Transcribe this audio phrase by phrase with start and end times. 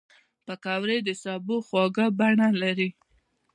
[0.45, 2.89] پکورې د سبو خواږه بڼه لري